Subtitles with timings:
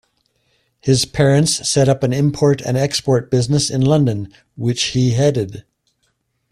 [0.79, 5.63] His parents set up an import and export business in London which he headed.